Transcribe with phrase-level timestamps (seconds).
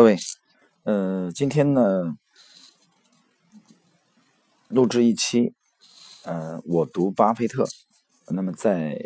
[0.00, 0.16] 各位，
[0.84, 2.16] 呃，今天呢，
[4.68, 5.52] 录制一期，
[6.24, 7.66] 呃，我读巴菲特。
[8.28, 8.98] 那么在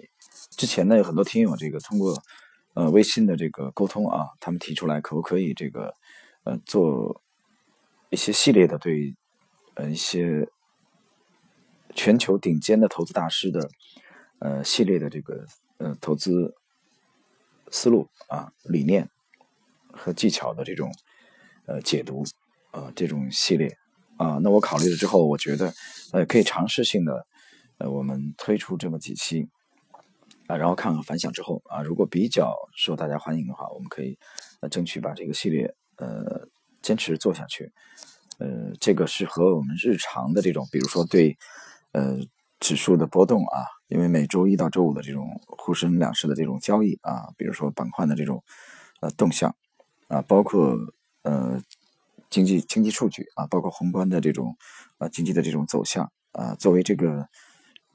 [0.50, 2.22] 之前呢，有很多听友这个通过
[2.74, 5.96] 呃微信的这个沟通啊，他们提出来可不可以这个
[6.44, 7.20] 呃做
[8.10, 9.16] 一些系列的对
[9.74, 10.48] 呃一些
[11.92, 13.68] 全球顶尖的投资大师的
[14.38, 15.44] 呃系列的这个
[15.78, 16.54] 呃投资
[17.72, 19.10] 思路啊理念。
[19.96, 20.92] 和技巧的这种
[21.66, 22.24] 呃解读
[22.70, 23.76] 啊这种系列
[24.16, 25.72] 啊，那我考虑了之后，我觉得
[26.12, 27.26] 呃可以尝试性的
[27.78, 29.48] 呃我们推出这么几期
[30.46, 34.18] 啊，然后看看反响之后啊，如果比较受大家欢迎的话，我们可以
[34.60, 36.46] 呃争取把这个系列呃
[36.82, 37.72] 坚持做下去。
[38.38, 41.38] 呃，这个是和我们日常的这种，比如说对
[41.92, 42.18] 呃
[42.58, 48.42] 指数的波动啊，因为每周一到周五的这种沪深两市的这种交易啊，比如说板块的这种
[49.00, 49.54] 呃动向。
[50.14, 50.76] 啊，包括
[51.22, 51.60] 呃
[52.30, 54.56] 经济经济数据啊，包括宏观的这种
[54.98, 57.26] 啊经济的这种走向啊，作为这个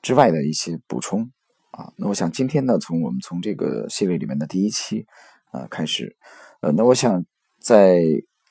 [0.02, 1.32] 之外的一些补充
[1.72, 1.94] 啊。
[1.96, 5.06] 那我想今天呢，从我们从这个系列里面的第一期
[5.52, 6.14] 啊开始，
[6.60, 7.24] 呃，那我想
[7.62, 8.02] 在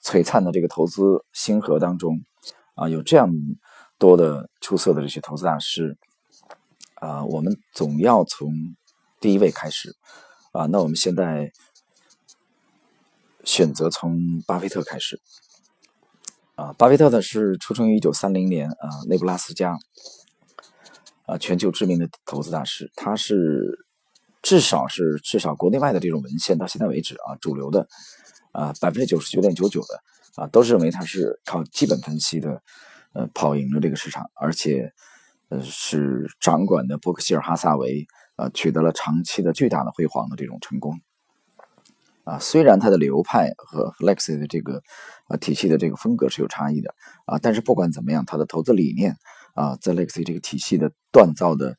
[0.02, 2.18] 璀璨的这个投资星河当中
[2.74, 3.30] 啊，有这样
[3.98, 5.98] 多的出色的这些投资大师
[6.94, 8.50] 啊，我们总要从
[9.20, 9.94] 第一位开始
[10.52, 10.64] 啊。
[10.64, 11.52] 那我们现在。
[13.44, 15.20] 选择从巴菲特开始
[16.54, 19.78] 啊，巴菲特呢是出生于一九三零年啊，内布拉斯加
[21.26, 22.90] 啊，全球知名的投资大师。
[22.96, 23.86] 他是
[24.42, 27.86] 至少是至少国内外的这种文献到现在为止啊，主流的
[28.52, 32.62] 啊百分之九十九点九九的啊，都是认为他是靠基本分析的
[33.12, 34.92] 呃跑赢了这个市场，而且
[35.48, 41.00] 呃是掌管的伯克希尔哈萨维啊取得了长期的巨大的辉煌的这种成功。
[42.28, 44.82] 啊，虽然它的流派和 Lexi 的这个
[45.28, 49.16] 啊体系的这个风格是有差异的啊，但是不管怎么样，它的投资理念
[49.54, 51.74] 啊，在 Lexi 这个体系的锻造的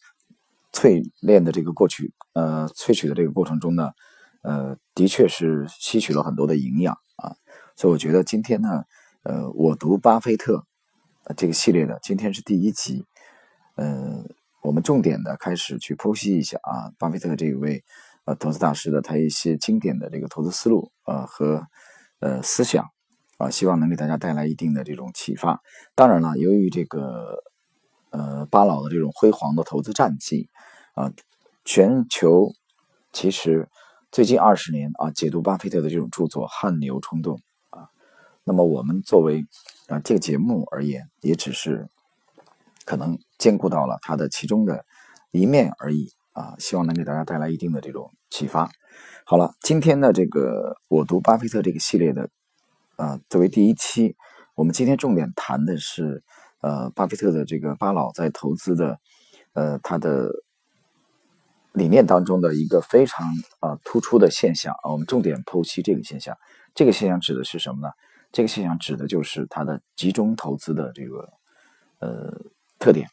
[0.73, 3.91] 淬炼的这个过去呃萃取的这个过程中呢，
[4.41, 7.35] 呃，的确是吸取了很多的营养啊，
[7.75, 8.85] 所以我觉得今天呢，
[9.21, 10.65] 呃，我读巴菲特
[11.37, 13.05] 这个系列的今天是第一集，
[13.75, 14.23] 呃，
[14.63, 17.83] 我们重点的开始去剖析一下啊，巴菲特这一位。
[18.35, 21.65] 投资大师的他一些经典的这个投资思路啊和
[22.19, 22.85] 呃思想
[23.37, 25.61] 啊，希望能给大家带来一定的这种启发。
[25.95, 27.43] 当然了，由于这个
[28.09, 30.49] 呃巴老的这种辉煌的投资战绩
[30.93, 31.11] 啊，
[31.63, 32.51] 全球
[33.13, 33.69] 其实
[34.11, 37.87] 最近二十年啊，解读巴菲特的这种著作汗牛充栋啊。
[38.43, 39.45] 那么我们作为
[39.87, 41.87] 啊这个节目而言，也只是
[42.85, 44.85] 可能兼顾到了他的其中的
[45.31, 46.11] 一面而已。
[46.31, 48.69] 啊，希望能给大家带来一定的这种启发。
[49.25, 52.29] 好了，今天的这个我读巴菲特这个系列的
[52.95, 54.15] 啊，作为第一期，
[54.55, 56.23] 我们今天重点谈的是
[56.61, 58.99] 呃，巴菲特的这个巴老在投资的
[59.53, 60.31] 呃他的
[61.73, 63.27] 理念当中的一个非常
[63.59, 66.35] 啊突出的现象啊，我们重点剖析这个现象。
[66.73, 67.93] 这个现象指的是什么呢？
[68.31, 71.29] 这个现象指的就是他的集中投资的这个
[71.99, 72.31] 呃
[72.79, 73.07] 特点。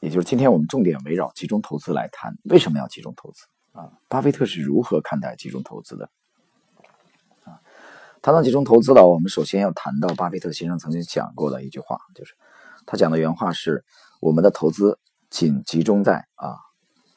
[0.00, 3.44] 也就是今天我们重点围绕集中投资来谈，为什么要集中投资
[3.74, 3.92] 啊？
[4.08, 6.08] 巴菲特是如何看待集中投资的？
[7.44, 7.60] 啊，
[8.22, 12.34] 谈到集中投资了，我们首先要谈到巴菲特先生曾经讲过的一句话，就是
[12.86, 13.84] 他讲的原话是：
[14.20, 14.98] 我们的投资
[15.28, 16.56] 仅集中在啊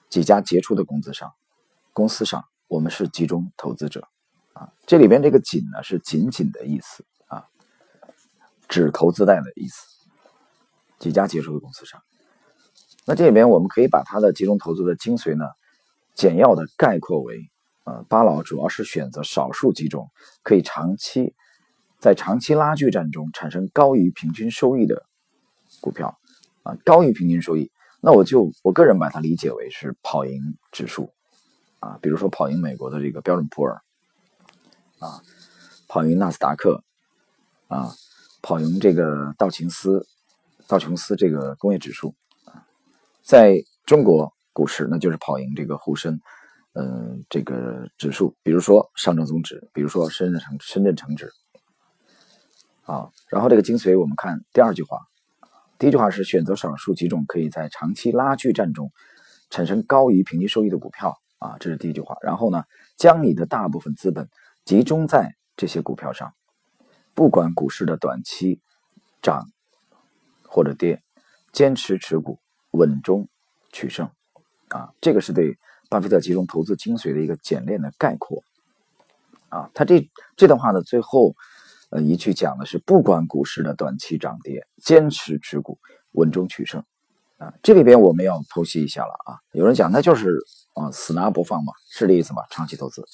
[0.09, 1.34] 几家杰出的公司上，
[1.94, 4.07] 公司上，我们是集中投资者
[4.53, 4.73] 啊。
[4.85, 7.46] 这里边这个“仅”呢是仅仅的意思啊，
[8.67, 10.07] 只投资在的意思，
[10.97, 12.01] 几家杰出的公司上。
[13.06, 15.46] 那这里面我们可以把他的集中投资的精髓呢，
[16.17, 17.39] 简要的概括为：
[17.85, 20.09] 呃，巴老主要是选择少数几种
[20.41, 21.35] 可以长期
[22.00, 25.05] 在长期拉锯战中产生高于平均收益的
[25.79, 26.17] 股票，
[26.63, 27.72] 啊，高于平均收益。
[28.01, 31.11] 那我就我个人把它理解为是跑赢指数，
[31.79, 33.81] 啊，比如说跑赢美国的这个标准普尔，
[34.99, 35.22] 啊，
[35.88, 36.84] 跑赢纳斯达克，
[37.67, 37.93] 啊，
[38.41, 40.05] 跑赢这个道琼斯
[40.67, 42.16] 道琼斯这个工业指数。
[43.23, 46.19] 在中国股市，那就是跑赢这个沪深，
[46.73, 51.31] 嗯，这个指数，比如说上证综指，比如说深圳成深圳成指，
[52.81, 54.97] 啊，然后这个精髓，我们看第二句话，
[55.77, 58.91] 第一句话是选择少数几种可以在长期拉锯战中
[59.51, 62.17] 产生高于平均收益的股票，啊，这是第一句话。
[62.23, 62.63] 然后呢，
[62.97, 64.27] 将你的大部分资本
[64.65, 66.33] 集中在这些股票上，
[67.13, 68.59] 不管股市的短期
[69.21, 69.45] 涨
[70.49, 71.03] 或者跌，
[71.53, 72.39] 坚持持股。
[72.71, 73.27] 稳中
[73.71, 74.11] 取胜，
[74.69, 75.58] 啊，这个是对
[75.90, 78.43] 巴菲特集中投资精髓的一个简练的概括，
[79.49, 81.35] 啊，他这这段话呢，最后
[81.90, 85.78] 呃，一句讲的是不管股市的短期涨跌，坚持持股，
[86.11, 86.84] 稳中取胜。
[87.37, 89.37] 啊，这里边我们要剖析一下了啊。
[89.52, 90.37] 有人讲那就是
[90.73, 92.41] 啊死拿不放嘛，是这意思吗？
[92.49, 93.05] 长期投资，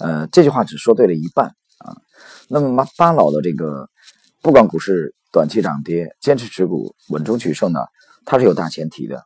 [0.00, 1.94] 呃，这句话只说对了一半啊。
[2.48, 3.88] 那么巴老的这个
[4.40, 7.80] 不管股市短期涨跌，坚持持股，稳中取胜呢，
[8.24, 9.22] 它是有大前提的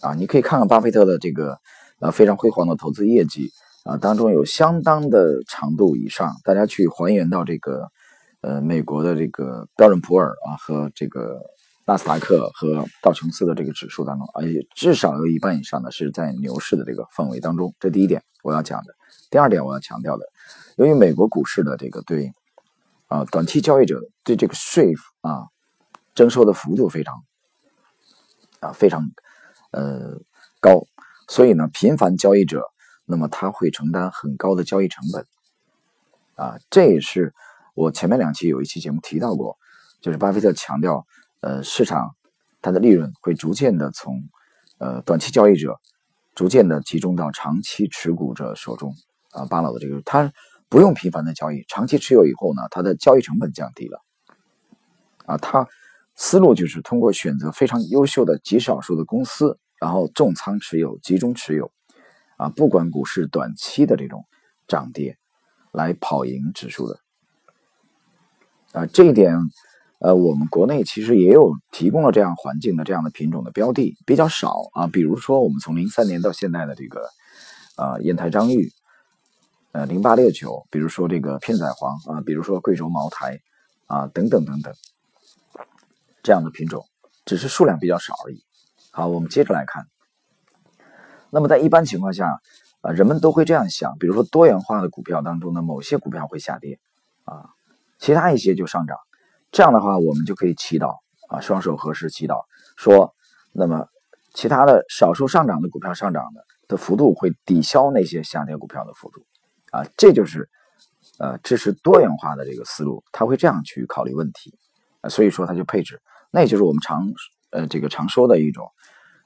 [0.00, 0.14] 啊。
[0.14, 1.58] 你可以看看巴菲特的这个
[2.00, 3.50] 呃非常辉煌的投资业绩
[3.84, 7.88] 啊，当中有相当的长度以上，大家去还原到这个
[8.40, 11.40] 呃美国的这个标准普尔啊和这个。
[11.88, 17.74] 纳斯达克和道琼斯的这个指数当中，而且至少有一半以上的是在牛市的这个氛围当中。
[17.80, 18.94] 这第一点我要讲的。
[19.30, 20.26] 第二点我要强调的，
[20.76, 22.30] 由于美国股市的这个对
[23.06, 24.92] 啊短期交易者对这个税
[25.22, 25.46] 啊
[26.14, 27.24] 征收的幅度非常
[28.60, 29.10] 啊非常
[29.70, 30.20] 呃
[30.60, 30.86] 高，
[31.28, 32.64] 所以呢频繁交易者
[33.04, 35.26] 那么他会承担很高的交易成本
[36.34, 36.58] 啊。
[36.70, 37.34] 这也是
[37.74, 39.56] 我前面两期有一期节目提到过，
[40.00, 41.06] 就是巴菲特强调。
[41.40, 42.16] 呃，市场
[42.60, 44.20] 它的利润会逐渐的从
[44.78, 45.78] 呃短期交易者
[46.34, 48.92] 逐渐的集中到长期持股者手中
[49.30, 49.44] 啊。
[49.44, 50.32] 巴老的这个，他
[50.68, 54.02] 不用频繁的交易，长期持有以后呢，他的交易成本降低了
[55.26, 55.36] 啊。
[55.36, 55.68] 他
[56.18, 61.70] 思路就是通过选择非常优秀的极少数的公司，然后重仓持有、集中持有
[62.36, 64.26] 啊，不管股市短期的这种
[64.66, 65.16] 涨跌，
[65.72, 66.98] 来跑赢指数的
[68.72, 68.84] 啊。
[68.84, 69.34] 这一点。
[70.00, 77.00] 呃，我们国内其实也有提供了这样环境的这样的品种的标的比较少啊，比如说我们从零三年到现在的这个，
[77.76, 78.70] 呃，烟台张裕，
[79.72, 83.40] 呃，零八六九，比如说这个片仔癀啊，比如说贵州茅台
[83.86, 84.72] 啊，等等等等，
[86.22, 86.84] 这样的品种
[87.24, 88.42] 只是数量比较少而已。
[88.90, 89.86] 好，我们接着来看。
[91.30, 92.40] 那么在一般情况下，
[92.80, 96.78] 啊，人们都会这样想，比如说多元化的股票当中呢，某些股票会下跌
[97.24, 97.50] 啊，
[97.98, 98.96] 其他一些就上涨。
[99.50, 100.96] 这样的话，我们就可以祈祷
[101.28, 102.44] 啊，双手合十祈祷，
[102.76, 103.14] 说，
[103.52, 103.86] 那么
[104.34, 109.24] 其他的少数上涨的股票上涨的的幅度会抵消那些下跌股票的幅度，
[109.70, 110.48] 啊，这就是
[111.18, 114.58] 呃支持多元化的这个思路，他会这样去考虑问题，
[115.00, 116.00] 啊，所以说他就配置，
[116.30, 117.12] 那也就是我们常
[117.50, 118.70] 呃这个常说的一种，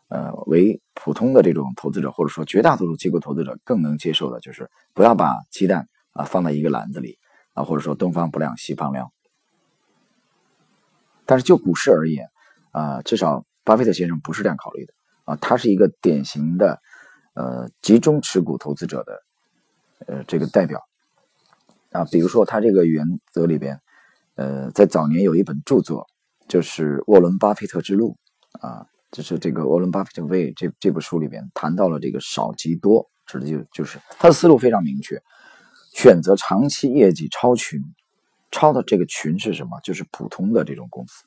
[0.09, 7.19] 呃为普通的这种投资者或者说绝大多数机构投资者更能接受的，就是不要把鸡蛋啊放在一个篮子里
[7.55, 9.11] 啊，或者说东方不亮西方亮。
[11.25, 12.29] 但是就股市而言，
[12.73, 14.93] 啊，至少巴菲特先生不是这样考虑的
[15.25, 16.81] 啊，他是一个典型的，
[17.35, 19.23] 呃，集中持股投资者的，
[20.07, 20.83] 呃，这个代表
[21.93, 22.05] 啊。
[22.11, 23.81] 比如说他这个原则里边，
[24.43, 26.09] 呃，在早年有一本著作，
[26.49, 28.17] 就是《沃伦·巴菲特之路》
[28.67, 35.23] 啊，就是这个《沃伦·巴菲特为》这这部书里边谈到了这个少即多，指的就就是他的思路非常明确，
[35.95, 37.81] 选择长期业绩超群。
[38.51, 39.81] 超的这个群是什么？
[39.85, 41.25] 就是普通的这种公司，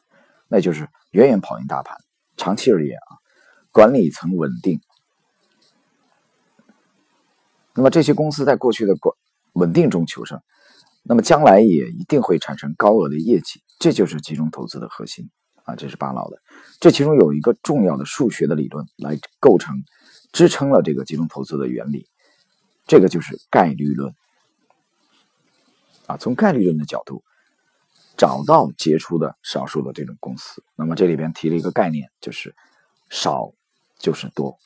[0.49, 1.97] 那就是远远跑赢大盘。
[2.35, 3.17] 长期而言啊，
[3.71, 4.81] 管理层稳定，
[7.73, 9.15] 那么这些公司在过去的管
[9.53, 10.39] 稳定中求胜，
[11.07, 13.61] 那么将来也一定会产生高额的业绩。
[13.79, 15.29] 这就是集中投资的核心
[15.63, 16.41] 啊，这是巴老的。
[16.79, 19.83] 这其中有一个重要的数学的理论来构成
[20.31, 22.07] 支撑了这个集中投资的原理，
[22.87, 24.13] 这个就是概率论。
[26.07, 27.23] 啊，从概率论的角度，
[28.15, 30.63] 找到杰出的少数的这种公司。
[30.75, 32.55] 那么这里边提了一个概念，就是
[33.09, 33.51] 少
[33.99, 34.57] 就是多。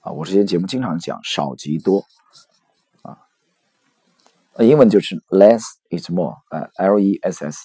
[0.00, 2.04] 啊，我之前节目经常讲少即多。
[4.64, 6.36] 英文就是 less is more。
[6.50, 7.58] 呃，L E S S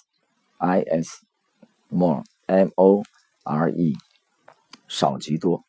[0.58, 1.10] I S
[1.90, 3.04] more M O
[3.44, 3.96] R E
[4.88, 5.64] 少即多。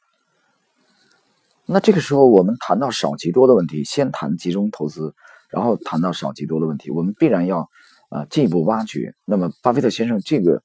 [1.66, 5.14] 那这个时候我们谈到少即多的问题，先谈集中投资。
[5.50, 7.70] 然后谈到少即多的问题，我们必然要
[8.08, 9.14] 啊进一步挖掘。
[9.24, 10.64] 那么，巴菲特先生这个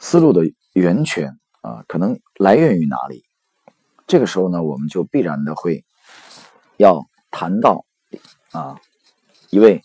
[0.00, 3.22] 思路的源泉啊，可能来源于哪里？
[4.08, 5.84] 这个时候呢，我们就必然的会
[6.76, 7.84] 要谈到
[8.50, 8.80] 啊
[9.50, 9.82] 一位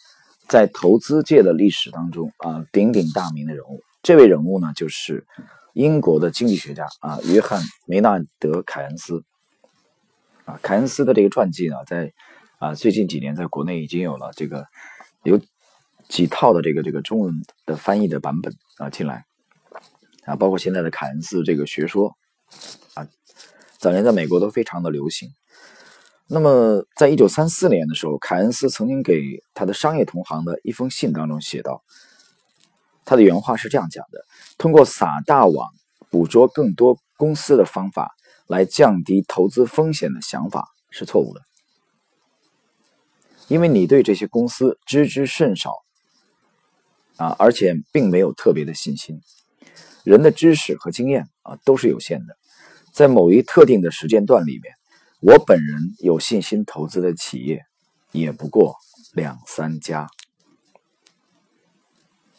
[0.47, 3.81] 在投资界的历史当中啊鼎鼎大名的人物。
[4.01, 5.25] 这位人物呢，就是
[5.73, 9.23] 英国的经济学家啊约翰梅纳德·凯恩斯
[10.45, 10.59] 啊。
[10.61, 12.11] 凯恩斯的这个传记呢，在
[12.57, 14.65] 啊，最近几年在国内已经有了这个
[15.23, 15.39] 有
[16.09, 17.33] 几套的这个这个中文
[17.65, 19.25] 的翻译的版本啊进来
[20.25, 22.15] 啊，包括现在的凯恩斯这个学说
[22.95, 23.07] 啊，
[23.77, 25.29] 早年在美国都非常的流行。
[26.33, 31.83] 那么，在一九三四年的时候，凯恩斯曾经给他的商业同行的一封信当中写道，
[33.05, 34.25] 他的原话是这样讲的：
[34.57, 35.69] 通过撒大网
[36.09, 38.15] 捕捉更多公司的方法
[38.47, 41.41] 来降低投资风险的想法是错误的。
[43.47, 45.83] 因为你对这些公司知之甚少，
[47.17, 49.21] 啊，而且并没有特别的信心。
[50.03, 52.35] 人的知识和经验啊都是有限的，
[52.91, 54.73] 在某一特定的时间段里面，
[55.25, 57.65] 我本人有信心投资的企业
[58.11, 58.75] 也不过
[59.13, 60.09] 两三家。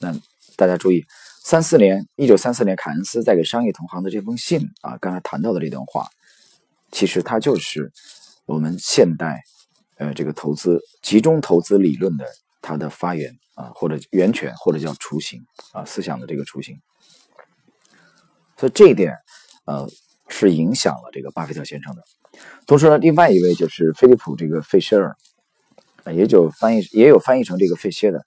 [0.01, 0.15] 那
[0.55, 1.07] 大家注意，
[1.43, 6.07] 三四年，一九三四年，凯恩斯在给商业同行的这封信啊，刚才谈到的这段话，
[6.93, 7.91] 其实它就是
[8.45, 9.43] 我们现代
[9.97, 12.27] 呃这个投资集中投资理论的
[12.61, 16.79] 它的发源啊，或者源泉，或者叫雏形啊，思想的这个雏形。
[18.59, 19.15] 所以这一点，
[19.65, 19.89] 呃，
[20.29, 22.03] 是影响了这个巴菲特先生的。
[22.67, 25.17] 同时呢，另外一位就是菲利普这个费歇尔，
[26.05, 28.25] 啊，也就翻译也有翻译成这个费歇的。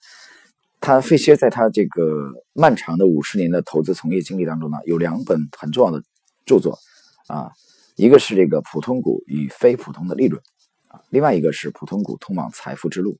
[0.80, 6.02] 他费歇在他这个漫长的五十年的投资从业经历当中呢，有两本很重要的
[6.46, 6.78] 著作，
[7.26, 7.50] 啊，
[7.96, 10.42] 一个是这个普通股与非普通的利润，
[10.88, 13.18] 啊，另外一个是普通股通往财富之路。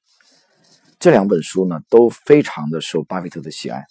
[0.99, 3.85] 这两本书呢，都非常的受巴菲特的喜爱。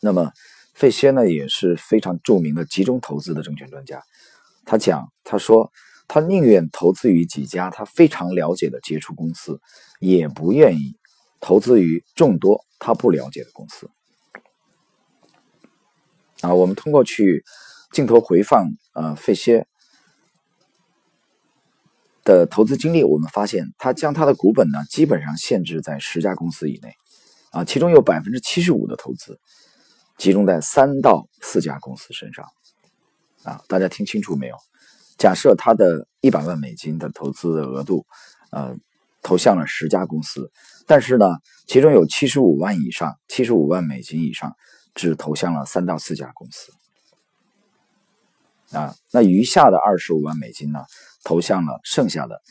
[0.00, 0.30] 那么。
[0.74, 4.02] 费歇呢也是非常著名的集中投资的证券专家，
[4.64, 5.70] 他讲，他说
[6.14, 9.62] 他宁愿投资于几家他非常了解的杰出公司，
[9.98, 10.98] 也不愿意
[11.40, 13.90] 投资于众多他不了解的公司。
[16.42, 17.42] 啊，我们通过去
[17.92, 19.66] 镜头回放，呃，费歇
[22.24, 26.94] 的投资经历，我们发现他将他的股本呢基本上限制在十家公司以内，
[27.52, 29.40] 啊，其中有百分之七十五的投资。
[30.18, 32.44] 集中在三到四家公司身上，
[33.44, 34.58] 啊，大家听清楚没有？
[35.22, 38.04] 假设他的一百万美金的投资额度，
[38.50, 38.76] 呃，
[39.22, 40.50] 投向了十家公司，
[40.84, 41.26] 但是呢，
[41.68, 44.52] 其中有七十五万以上，七十五万美金以上，
[44.96, 46.72] 只投向了三到四家公司，
[48.76, 50.80] 啊，那余下的二十五万美金呢，
[51.22, 52.42] 投向了剩下的，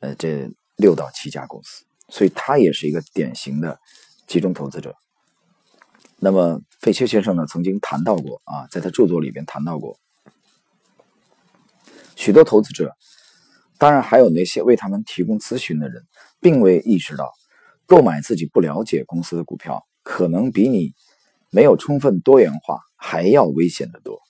[0.00, 3.78] 呃，这六到七家公司，所以他也是一个典型的
[4.26, 4.92] 集中投资者。
[6.18, 9.96] 那么，费丘先生呢，曾经谈到过啊，在他著作里边谈到过，
[12.18, 12.96] 许多投资者，
[13.78, 16.02] 当然还有那些为他们提供咨询的人，
[16.40, 17.32] 并未意识到，
[17.86, 20.94] 购买自己不了解公司的股票，可能比你
[21.50, 24.20] 没有充分多元化还要危险的多。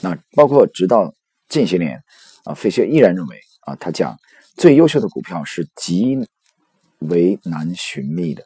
[0.00, 1.14] 那包括直到
[1.48, 2.04] 近些年
[2.44, 4.18] 啊，费雪依然认为啊，他讲
[4.54, 6.28] 最优秀的股票是极
[6.98, 8.44] 为难寻觅的。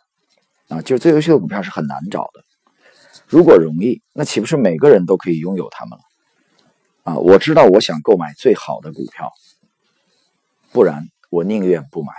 [0.68, 2.44] 啊，就是最优秀的股票是很难找的。
[3.26, 6.04] 如果容易，那岂不是每个人都可以拥有它们了？
[7.04, 9.32] 啊，我知道我想购买最好的股票，
[10.70, 12.12] 不然我宁愿不买。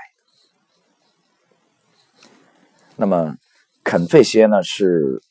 [2.95, 3.35] 那么，
[3.83, 5.21] 肯费歇呢是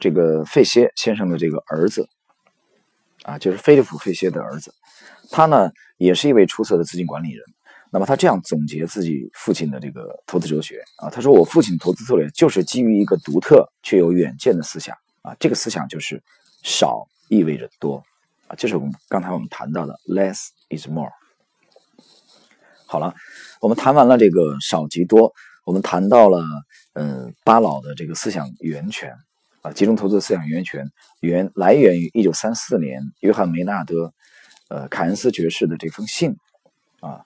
[0.00, 2.08] 这个费歇先生的这个儿子，
[3.22, 4.74] 啊，就是菲利普费歇的儿子，
[5.30, 7.44] 他呢也是一位出色的资金管理人。
[7.90, 16.22] 那么他这样总结自己父亲的这个投资哲学啊，他说：“我父亲投资策略就是基于一个独特却有远见的思想啊，这个思想就是
[16.62, 18.02] 少意味着多
[18.56, 21.10] 就是我们刚才我们谈到的 less is more。”
[22.86, 23.14] 好了，
[23.60, 25.32] 我们谈完了这个少即多，
[25.64, 26.44] 我们谈到了
[26.92, 29.14] 嗯巴老的这个思想源泉
[29.62, 30.90] 啊，集中投资思想源泉
[31.20, 34.12] 源来源于一九三四年约翰梅纳德
[34.68, 36.36] 呃凯恩斯爵士的这封信
[37.00, 37.24] 啊。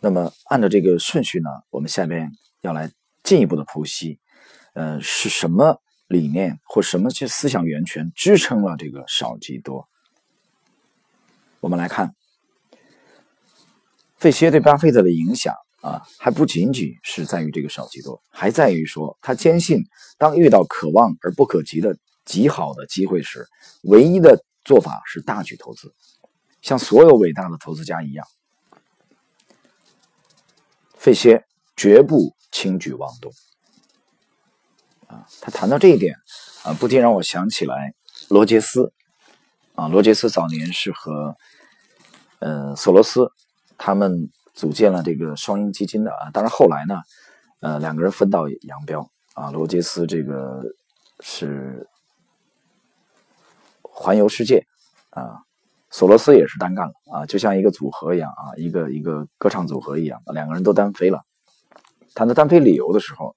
[0.00, 2.30] 那么，按照这个顺序呢，我们下面
[2.62, 2.90] 要来
[3.22, 4.18] 进一步的剖析，
[4.72, 9.89] 呃，是什么理念或什么些思想源泉支撑了这个少即多？
[11.60, 12.14] 我们来看，
[14.16, 19.82] 费歇对巴菲特的影响啊，还不仅仅是在于这个少即多，还在于说他坚信，
[20.18, 23.46] 当遇到可望而不可及的极好的机会时，
[23.82, 25.94] 唯一的做法是大举投资，
[26.62, 28.26] 像所有伟大的投资家一样。
[30.94, 31.44] 费歇
[31.76, 33.32] 绝不轻举妄动
[35.06, 35.26] 啊！
[35.40, 36.14] 他谈到这一点
[36.62, 37.94] 啊，不禁让我想起来
[38.28, 38.92] 罗杰斯
[39.74, 39.88] 啊。
[39.88, 41.34] 罗杰斯早年是和
[42.40, 43.30] 呃索罗斯
[43.78, 46.30] 他们组建了这个双鹰基金的啊。
[46.32, 47.00] 当然后来呢，
[47.60, 49.50] 呃两个人分道扬镳啊。
[49.50, 50.62] 罗杰斯这个
[51.20, 51.86] 是
[53.82, 54.66] 环游世界
[55.10, 55.42] 啊。
[55.92, 61.22] 索罗斯也是单干了啊，就像一个组合一样啊，一个一个歌唱组合一样，两个人都单飞了。
[62.14, 63.34] 谈到单飞理由的时候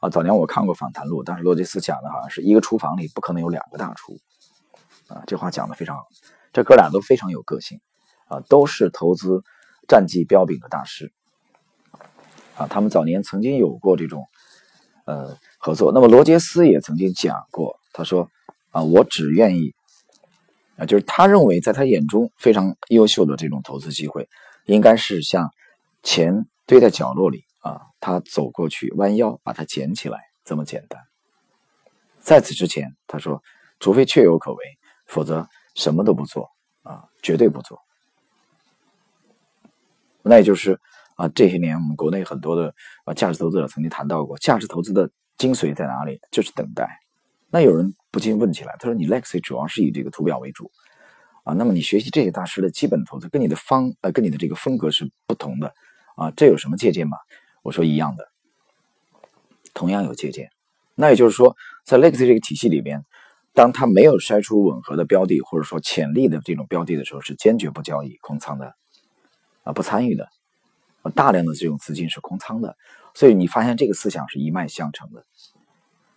[0.00, 4.18] 啊，早年我看过访谈录，当时罗杰斯讲的好像是一个厨房里不可能有两个大厨
[5.08, 6.04] 啊，这话讲的非常好。
[6.52, 7.80] 这哥俩都非常有个性
[8.26, 9.42] 啊，都是投资
[9.88, 11.12] 战绩彪炳的大师
[12.56, 12.66] 啊。
[12.66, 14.26] 他们早年曾经有过这种
[15.04, 15.92] 呃合作。
[15.92, 18.30] 那么罗杰斯也曾经讲过，他说
[18.70, 19.74] 啊，我只愿意。
[20.78, 24.28] 啊，就是他认为，在他眼中非常优秀的这种投资机会，
[24.66, 25.50] 应该是像
[26.02, 31.00] 钱堆在角落里啊，他走过去弯腰把它捡起来这么简单。
[32.20, 33.42] 在此之前，他说，
[33.80, 34.58] 除非确有可为，
[35.06, 36.50] 否则什么都不做
[36.82, 37.80] 啊，绝对不做。
[40.28, 40.78] 那也就是
[41.14, 46.20] 啊，这些年我们国内很多的啊价值投资者曾经谈到过，价值投资的精髓在哪里？
[46.32, 46.88] 就是等待。
[47.48, 50.70] 那有人不禁问起来，他说：“你 Lexi 主要是以这个图表为主
[51.44, 55.72] 啊，那么你学习这些大师的基本投资，跟你的方呃，跟你的这个风格是不同的
[56.16, 57.16] 啊，这有什么借鉴吗？”
[57.62, 58.28] 我说：“一样的，
[59.72, 60.50] 同样有借鉴。
[60.96, 63.04] 那也就是说，在 Lexi 这个体系里边，
[63.54, 68.74] 当他没有筛出吻合的标的，或者说潜力的这种标的的时候，是坚决不交易空仓的。”
[69.66, 70.28] 啊，不参与的，
[71.12, 72.76] 大量的这种资金是空仓的，
[73.14, 75.24] 所以你发现这个思想是一脉相承的，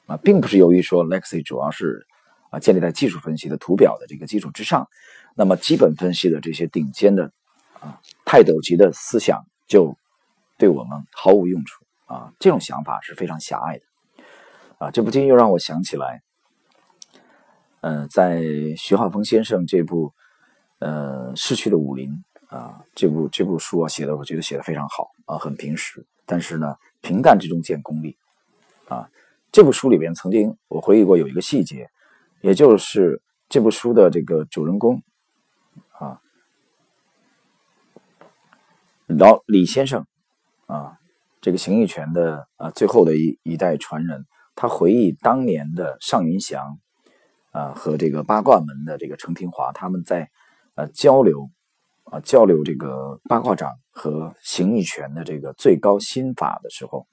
[0.05, 2.05] 啊，并不是由于说 Lexi 主要是
[2.51, 4.87] 啊建立在技术分析的图表的这个基础之上，
[5.33, 7.31] 那么基本分析的这些顶尖的
[7.79, 9.97] 啊泰斗级的思想就
[10.59, 11.83] 对我们毫无用处。
[12.05, 13.83] 啊，这种想法是非常狭隘的，
[14.77, 16.21] 啊，这不禁又让我想起来，
[17.81, 18.43] 嗯，在
[18.77, 20.13] 徐浩峰先生这部
[20.79, 22.23] 呃逝去的武林。
[22.49, 28.17] 啊，这部这部书啊写的，我觉得写的非常好啊，很平实，但是呢，平淡之中见功力
[28.87, 29.07] 啊。
[29.51, 31.91] 这部书里边曾经我回忆过有一个细节，
[32.41, 35.03] 也就是这部书的这个主人公
[35.91, 36.19] 啊，
[39.05, 40.07] 老李先生
[40.65, 40.97] 啊，
[41.41, 44.25] 这个形意拳的啊最后的一一代传人，
[44.55, 46.79] 他回忆当年的尚云祥
[47.51, 50.31] 啊和这个八卦门的这个程廷华他们在
[50.73, 51.51] 呃交流。
[52.11, 57.05] 啊，交流这个八卦掌和形意拳的这个最高心法的时候，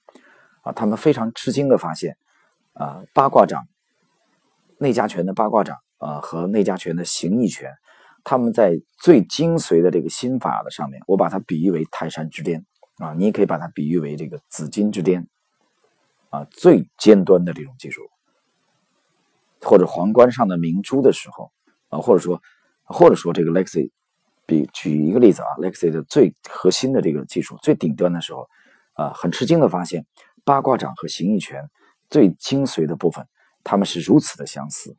[0.62, 2.16] 啊，他们非常吃惊的发现，
[2.72, 3.68] 啊，八卦掌、
[4.78, 7.70] 内家拳的八卦掌啊和内家拳的形意拳，
[8.24, 12.64] 他们在最精髓的这个心法的上面，我把它比喻为泰山之巅
[12.96, 15.28] 啊，你也可以把它比喻为这个紫金之巅
[16.30, 18.08] 啊，最尖端的这种技术，
[19.60, 21.52] 或者皇冠上的明珠的时候
[21.90, 22.40] 啊，或者说，
[22.84, 23.90] 或者说这个 Lexi。
[24.46, 28.48] 比举一个例子啊，Lexi 的最核心的这个技术最顶端的时候，
[28.92, 30.06] 啊，很吃惊的发现
[30.44, 31.68] 八卦掌和形意拳
[32.08, 33.26] 最精髓的部分，
[33.64, 34.96] 他们是如此的相似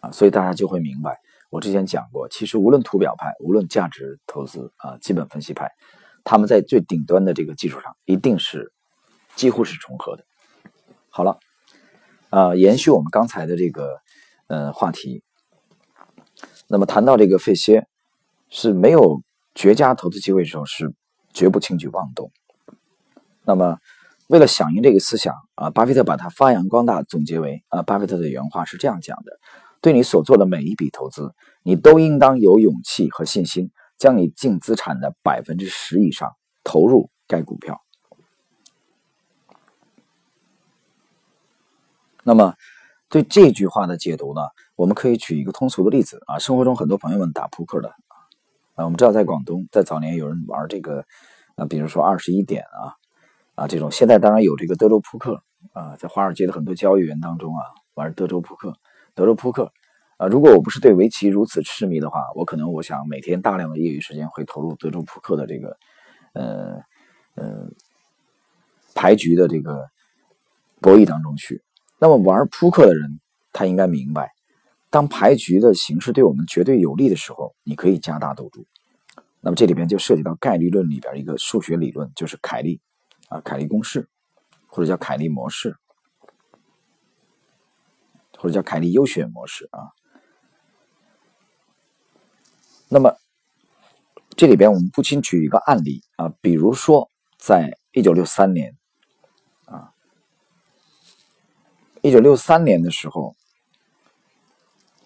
[0.00, 5.70] 啊，所以大家就会明白，我之前讲过，其实无论图表派，无论价值投资啊，基本分析派，
[6.24, 8.72] 他们在最顶端的这个基础上，一定是
[9.36, 10.24] 几乎是重合的。
[11.08, 11.38] 好了，
[12.30, 14.00] 啊，延续我们刚才的这个
[14.48, 15.22] 呃话题。
[16.72, 17.86] 那么谈到这个费歇
[18.48, 19.20] 是没有
[19.54, 20.94] 绝佳投资机会的时候，是
[21.34, 22.32] 绝不轻举妄动。
[23.44, 23.76] 那么
[24.28, 29.38] 为了响应这个思想啊，巴菲特把它发扬光大，总结为啊，巴菲特的原话是这样讲的：
[29.82, 36.32] 对你所做的每一笔投资，你都应当有勇气和信心，将你净资产的百分之十以上
[36.64, 37.82] 投入该股票。
[42.24, 42.54] 那么。
[43.12, 44.40] 对这句话的解读呢，
[44.74, 47.90] 我们可以举一个通俗的例子啊，生活中很多朋友们打扑克的
[48.74, 51.04] 啊，我们知道在广东，在早年有人玩这个
[51.56, 52.96] 啊，比如说二十一点啊
[53.54, 55.42] 啊这种，现在当然有这个德州扑克
[55.74, 58.74] 啊，在华尔街的很多交易员当中啊玩德州扑克，
[59.14, 59.70] 德州扑克
[60.16, 65.76] 啊，如果我不是对围棋如此痴迷的话，我可能我想每天大量的业余时间会投入德州扑克的这个
[66.32, 66.80] 呃
[67.34, 67.68] 呃
[68.94, 69.86] 牌局的这个
[70.80, 71.62] 博弈当中去。
[72.02, 73.20] 那么玩扑克的人，
[73.52, 74.32] 他应该明白，
[74.90, 78.66] 当牌局的形式对我们绝对有利的时候，你可以加大赌注。
[79.40, 82.80] 那么这里边就涉及到概率论里边一个数学理论，就是凯利
[83.28, 84.08] 啊，凯利公式，
[84.66, 85.76] 或者叫凯利模式，
[88.36, 89.86] 或者叫凯利优选模式啊。
[92.88, 93.14] 那么
[94.30, 98.76] 这里边我们不禁举一个案例啊，比如说在一九六三年。
[102.02, 103.36] 一九六三年的时候，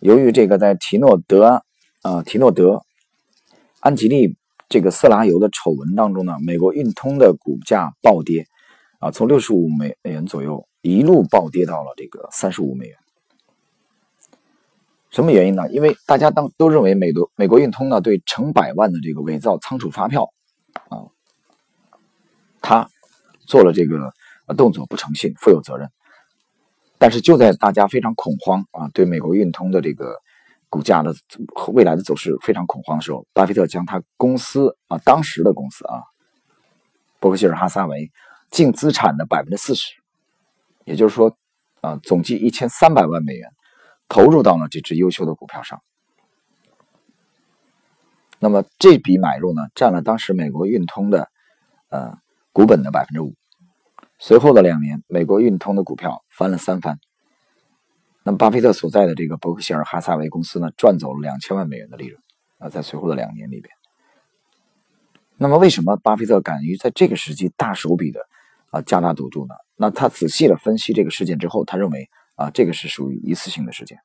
[0.01, 1.63] 由于这个在提诺德
[2.01, 2.87] 啊提诺德
[3.81, 4.35] 安吉利
[4.67, 8.47] 这个色拉油的丑闻当中呢，美国运通的股价暴跌
[8.99, 12.97] 啊，从六十五美元左右一路暴跌到了这个三十五美元。
[15.11, 15.69] 什么原因呢？
[15.69, 20.33] 因为大家当都认为美国美国运通呢对成百万的这个伪造仓储发票
[20.89, 21.13] 啊，
[22.63, 22.89] 他
[23.47, 24.15] 做了这个
[24.57, 25.91] 动作不诚信，负有责任。
[26.99, 30.17] 但是就在大家非常恐慌啊，对美国运通的这个
[30.71, 31.15] 股价的
[31.75, 36.03] 未来的走势非常恐慌的时候，巴菲特将他公司啊当时的公司啊
[37.21, 38.11] 伯克希尔哈撒韦
[38.51, 39.95] 净资产的百分之四十，
[40.85, 41.37] 也就是说
[41.83, 43.53] 啊总计一千三百万美元
[44.09, 45.83] 投入到了这只优秀的股票上。
[48.39, 51.31] 那么这笔买入呢，占了当时美国运通的
[51.89, 52.19] 呃
[52.53, 53.35] 股本的百分之五。
[54.19, 56.99] 随后的两年，美国运通的股票翻了三番。
[58.23, 62.21] 那么，巴菲特所在的这个伯克希尔哈撒韦公司呢，赚走了两千万美元的利润
[62.59, 63.73] 啊，在随后的两年里边。
[65.37, 68.21] 那么，为什么巴菲特敢于在这个时期大手笔的
[68.71, 69.55] 啊加大赌注呢？
[69.77, 73.99] 那他仔细的分析这个事件之后，他认为啊，这个是属于一次性的事件，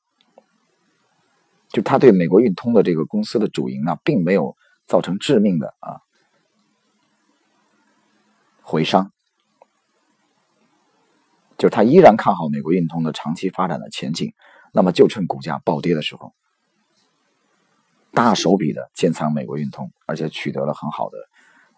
[1.70, 6.02] 就他对美国运通的这个公司的主营呢，并没有造成致命的啊
[8.62, 9.12] 回伤。
[11.62, 14.34] 就是他依然看好美国运通的长期发展的前景，
[14.74, 16.34] 那么就趁股价暴跌的时候，
[18.14, 21.18] 大手笔的建仓美国运通，而且取得了很好的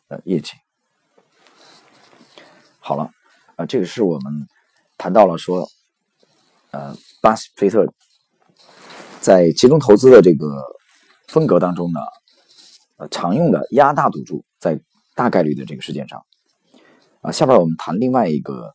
[0.08, 0.54] 呃业绩。
[2.80, 3.10] 好了，
[3.58, 4.48] 呃，这个是我们
[4.98, 5.68] 谈到了说，
[6.72, 7.86] 呃，巴菲特
[9.20, 10.48] 在集中投资的这个
[11.28, 12.00] 风格当中呢，
[12.96, 14.80] 呃，常用的压大赌注在
[15.14, 16.26] 大概率的这个事件上，
[17.20, 18.74] 啊，下边我们谈另外一个。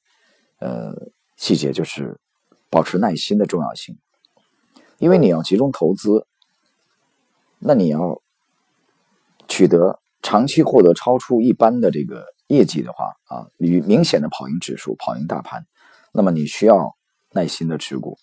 [0.59, 0.92] 呃，
[1.37, 2.18] 细节就是
[2.68, 3.97] 保持耐心的重要性，
[4.99, 6.27] 因为你要集中投资，
[7.61, 8.21] 那你要
[9.47, 15.64] 取得长期获得超出一般的这个业绩的话啊，与明显的跑赢指数、跑赢大盘，
[16.12, 16.97] 那么你需要
[17.31, 18.18] 耐心的持股。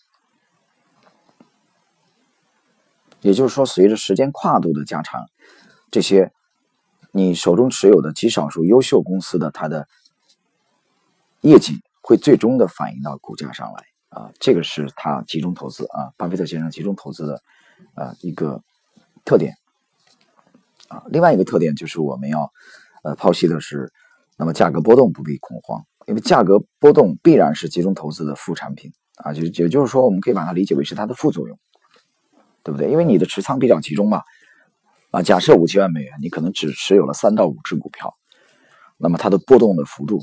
[3.22, 5.26] 也就是说，随着时间跨度的加长，
[5.90, 6.32] 这些
[7.12, 9.88] 你手中持有的极少数优秀公司的它的
[11.42, 11.80] 业绩。
[12.08, 17.42] 会最终的反映到股价上来啊，这个是他集中投资啊，巴菲特先生集中投资的
[17.96, 18.62] 啊一个
[19.26, 19.56] 特点
[20.88, 21.04] 啊。
[21.08, 22.52] 另外一个特点就是我们要
[23.04, 23.92] 呃剖析的是，
[24.38, 31.58] 那么价格波动不必恐慌，因为价格波动必然是集中投资的副产品啊，就也就是说，我们可以把它理解为是它的副作用，
[32.62, 32.92] 对不对？
[32.92, 34.22] 因为你的持仓比较集中嘛
[35.10, 38.14] 啊，假设五千万美元，你可能只持有了三到五只股票，
[38.96, 40.20] 那么它的波动的幅度。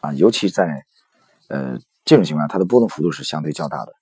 [0.00, 0.84] 啊，尤其在
[1.48, 3.92] 呃这种情况下，它的波动幅度是相对较大的。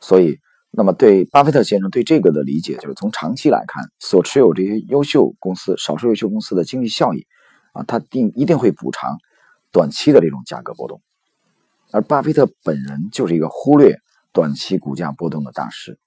[0.00, 0.38] 所以，
[0.70, 7.26] 那么对巴菲特先生对这个的理解，就是从长期来看，所持有这些优秀公司、少数优秀公司的经济效益
[7.72, 9.18] 啊，他定一定会补偿
[9.72, 11.00] 短期的这种价格波动。
[11.90, 13.96] 而巴菲特本人就是一个忽略
[14.32, 15.98] 短期股价波动的大师。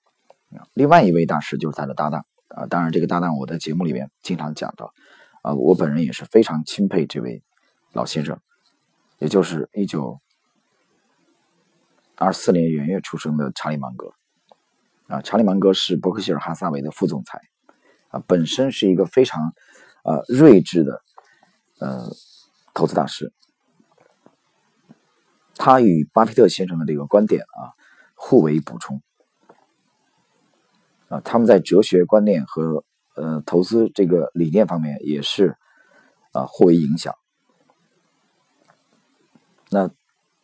[0.74, 4.94] 另外一位大师就是他的搭档啊，当然这个搭档我在节目里面经常讲到
[5.42, 7.42] 啊，我本人也是非常钦佩这位。
[7.94, 8.40] 老先生，
[9.20, 10.20] 也就是一九
[12.16, 14.14] 二四年元月出生的查理芒格。
[15.08, 17.42] 啊，查理芒格是伯克希尔哈撒韦的副总裁。
[18.08, 19.54] 啊，本身是一个非常
[20.04, 21.02] 呃睿智的
[21.80, 22.10] 呃
[22.74, 23.34] 投资大师，
[25.56, 27.76] 他与巴菲特先生的这个观点啊
[28.16, 29.02] 互为补充。
[31.10, 35.58] 啊，他们在哲学观念和呃投资这个理念方面也是
[36.32, 37.14] 啊互为影响。
[39.74, 39.90] 那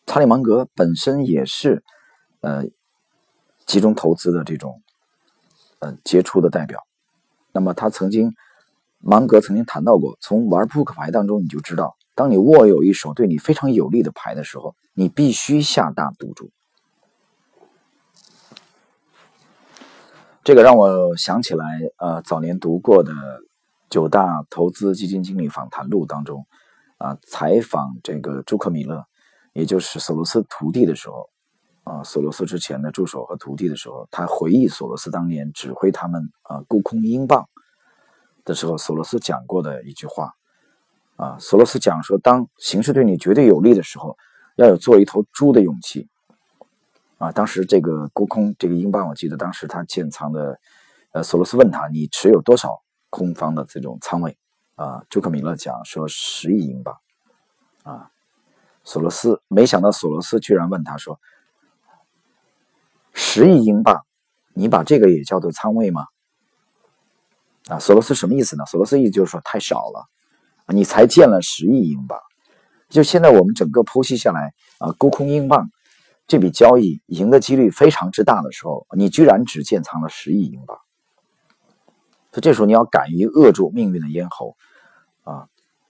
[0.05, 1.83] 查理芒格本身也是
[2.39, 2.63] 呃
[3.65, 4.81] 集中投资的这种
[5.79, 6.87] 呃杰出的代表。
[7.51, 8.33] 那么他曾经
[8.99, 16.49] 芒格曾经谈到过，从玩扑克牌当中你就知道，当你握有一手对你非常有利的牌的时候，你必须下大赌注。
[20.45, 21.65] 这个让我想起来，
[21.97, 23.11] 呃，早年读过的
[23.89, 26.47] 九大投资基金经理访谈录当中
[26.97, 29.05] 啊，采访这个朱克米勒。
[29.57, 31.27] 也就是索罗斯徒弟的时候，
[31.83, 37.49] 啊，索罗斯之前的助手和徒弟的时候，他回忆索罗斯当年指挥他们啊沽空英镑
[38.45, 40.31] 的时候，索罗斯讲过的一句话，
[41.15, 44.15] 啊，索罗斯讲说，当形势对你绝对有利的时候，
[44.57, 46.07] 要有做一头猪的勇气，
[47.17, 50.59] 啊，当时这个沽空这个英镑，我记得当时他建仓的，
[51.13, 54.37] 呃，索罗斯问他，你持有多少空方的这种仓位？
[54.75, 56.95] 啊，朱克米勒讲说十亿英镑，
[57.81, 58.11] 啊。
[58.87, 61.19] 索罗斯没想到，索罗斯居然问他说
[63.11, 64.05] ：“十亿英镑，
[64.53, 66.05] 你把这个也叫做仓位吗？”
[67.67, 68.63] 啊，索罗斯什么意思呢？
[68.65, 70.07] 索罗斯意思就是说太少了，
[70.67, 72.17] 你才建了十亿英镑。
[72.87, 75.69] 就现在我们整个剖析下来啊，沽空英镑
[76.25, 80.77] 这笔交易赢的几率非常之大的时候，你居然只建仓了十亿英镑。
[82.31, 84.55] 所以这时候你要敢于扼住命运的咽喉！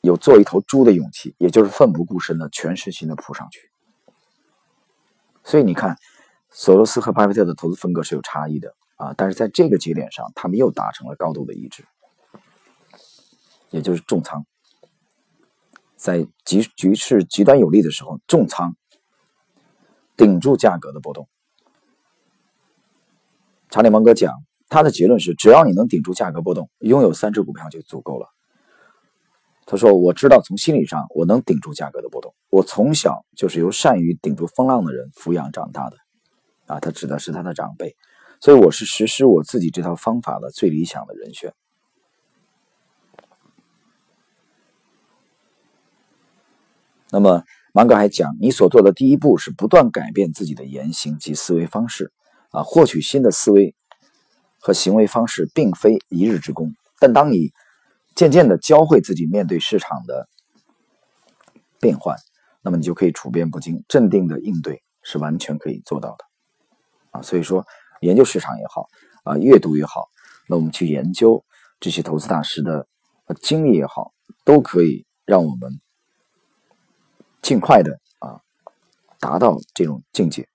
[0.08, 3.70] 有做一头猪的勇气，也就是奋不顾身的全身心的扑上去。
[5.44, 5.98] 所以你看，
[6.50, 11.86] 索罗斯和巴菲特的投资风格是有差异的啊，但是在这个节点上，他们又达成了高度的一致，
[13.70, 14.46] 也就是重仓，
[15.98, 18.78] 在局局势极端有利的时候重仓，
[20.16, 21.28] 顶住价格的波动。
[23.70, 24.34] 查理芒格讲，
[24.70, 28.30] 他的结论是：只要你能顶住价格波动，拥有三只股票就足够了。
[29.70, 32.34] 他说：“我知道从心理上我能顶住价格的波动。
[32.50, 35.98] 我从小就是由善于顶住风浪的人抚养长大的。”
[36.68, 37.96] 啊，他指的是他的长辈，
[38.42, 41.54] 所以我是实施我自己这套方法的最理想的人选。
[47.10, 52.12] 那么，芒格还讲，你所做的第一步是不断改变自己的言行及思维方式。
[52.52, 53.76] 啊，获取新的思维
[54.60, 57.52] 和行为方式并非一日之功，但当你
[58.18, 60.28] 渐渐的教会自己面对市场的
[61.80, 62.18] 变换，
[62.64, 66.26] 那么你就可以处变不惊、镇定的应对，是完全可以做到的。
[67.12, 67.64] 啊，所以说
[68.02, 68.88] 研究市场也好，
[69.24, 70.08] 啊，阅读也好，
[70.50, 71.46] 那我们去研究
[71.80, 72.88] 这些投资大师的
[73.40, 74.12] 经历也好，
[74.44, 75.80] 都可以让我们
[77.44, 78.42] 尽快的啊
[79.20, 80.50] 达到这种境界。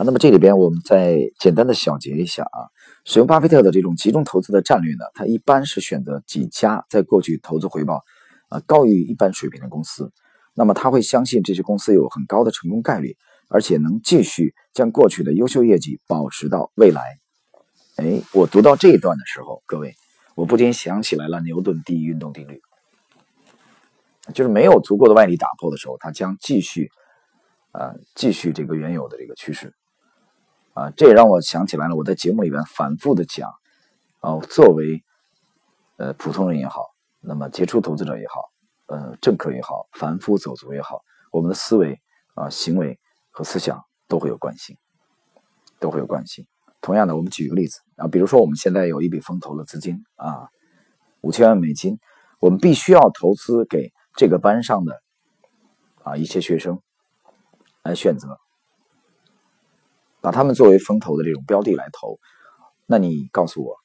[0.00, 2.72] 啊，那么这里边我们再简单的小结一下啊，
[3.04, 8.02] 使用巴菲特的这种集中投资的战略呢，他一般是选择几家在过去投资回报
[8.48, 10.10] 啊高于一般水平的公司，
[10.54, 13.14] 那么他会相信这些公司有很高的成功概率，
[13.48, 17.02] 而且能继续将过去的优秀业绩保持到未来。
[17.96, 19.94] 哎，我读到这一段的时候，各位，
[20.34, 22.62] 我不禁想起来了牛顿第一运动定律，
[24.32, 26.88] 就是没有足够的外力打破的时候，它将继续
[27.72, 29.74] 啊继续这个原有的这个趋势。
[30.72, 33.50] 啊，这也让我想起来了，我在节目里边反复的讲，
[34.20, 35.02] 啊，作为
[35.96, 36.86] 呃普通人也好，
[37.20, 38.50] 那么杰出投资者也好，
[38.86, 41.02] 呃政客也好，凡夫走卒也好，
[41.32, 42.00] 我们的思维
[42.34, 42.98] 啊、行为
[43.30, 44.76] 和思想都会有惯性，
[45.78, 46.46] 都会有惯性。
[46.80, 50.48] 同样的，我们举个例子啊，比如说我们现在有一笔风投的资金啊，
[51.20, 51.98] 五千万美金，
[52.38, 55.02] 我们必须要投资给这个班上的
[56.04, 56.80] 啊一些学生
[57.82, 58.38] 来选择。
[60.20, 62.18] 把他们作为风投的这种标的来投，
[62.86, 63.76] 那你告诉我，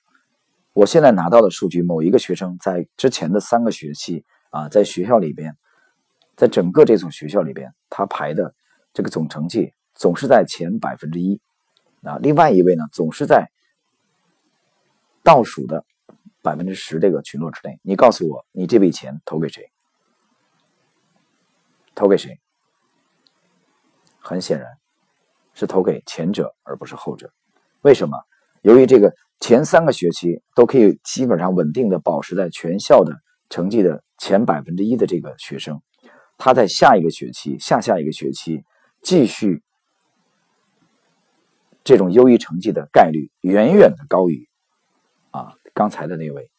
[0.74, 5.56] 我现在拿到的数据，某一个学生在之前的三个学期啊，在学校里边，
[6.36, 8.54] 在整个这所学校里边，他排的
[8.94, 11.40] 这个总成绩总是在前百分之一
[12.04, 13.50] 啊，另外一位呢，总是在
[15.24, 15.86] 倒数的
[16.42, 17.80] 百分之十这个群落之内。
[17.82, 19.72] 你告诉我，你这笔钱投给谁？
[21.96, 22.40] 投给谁？
[24.20, 24.68] 很显然。
[25.56, 27.32] 是投给前者而不是后者，
[27.82, 28.16] 为什么？
[28.62, 33.16] 由于这个前三个学期都可以基本上稳定的保持在全校的
[33.50, 35.82] 成绩的前百分之一的这个学生，
[36.38, 38.64] 他在下一个学期、下下一个学期
[39.02, 39.64] 继续
[41.84, 44.50] 这种优异成绩的概率远远的高于
[45.32, 46.50] 啊刚才的那位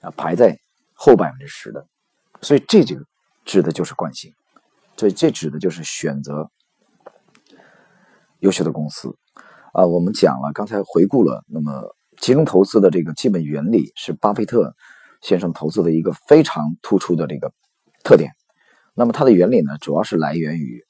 [0.00, 0.58] 啊排在
[0.94, 1.86] 后百分之十的，
[2.40, 2.96] 所以这就
[3.44, 4.32] 指的就是惯性，
[4.96, 6.50] 所以这指的就是选择。
[8.40, 9.16] 优秀的公司，
[9.72, 14.74] 啊，我们讲了，刚才回顾了，那么集中投资的这个基本原理是巴菲特
[15.20, 17.52] 先生投资的一个非常突出的这个
[18.04, 18.32] 特点。
[18.94, 20.84] 那么它的原理呢，主要是来源于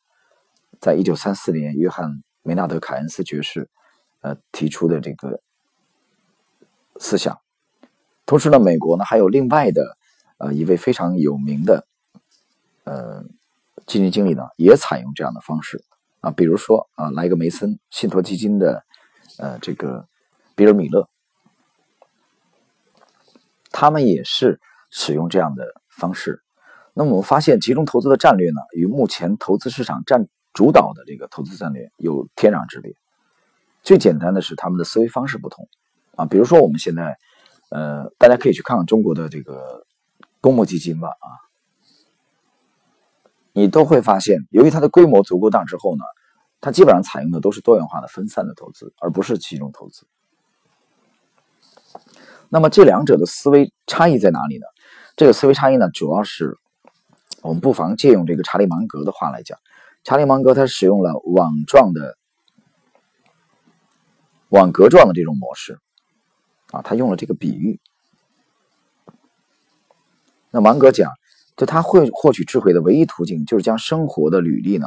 [0.81, 3.69] 在一九三四年约翰梅纳德凯恩斯爵士
[4.21, 5.41] 呃提出的这个
[6.99, 7.39] 思想。
[8.27, 9.97] 同时呢，美国呢还有另外的
[10.39, 11.87] 呃一位非常有名的
[12.85, 13.25] 呃
[13.87, 15.83] 基金经理呢，也采用这样的方式。
[16.21, 18.85] 啊，比如说啊，莱格梅森信托基金的，
[19.39, 20.09] 呃，这个
[20.57, 21.09] 比尔米勒，
[23.71, 26.43] 他们也是使用这样的方式。
[26.93, 32.93] 那么我们发现，集中投资的战略呢，与目前投资市场占主导的这个投资战略有天壤之别。
[33.85, 35.69] 最简单的是他们的思维方式不同
[36.17, 36.25] 啊。
[36.25, 37.17] 比如说我们现在，
[37.71, 39.87] 呃，大家可以去看看中国的这个
[40.41, 41.48] 公募基金吧，啊。
[43.59, 46.05] 你都会发现，由于它的规模足够大之后呢，
[46.61, 50.07] 它基本上采用的都是多元化的分散的投资，而不是集中投资。
[52.49, 54.67] 那么这两者的思维差异在哪里呢？
[55.17, 56.57] 这个思维差异呢，主要是
[57.43, 59.59] 我们不妨借用这个查理芒格的话来讲，
[60.05, 62.17] 查理芒格他使用了网状的
[64.51, 65.81] 网格状的这种模式
[66.71, 67.81] 啊，他用了这个比喻。
[70.53, 71.11] 那芒格讲。
[71.59, 74.87] 就他会获取智慧的唯一途径，就是将生活的履历呢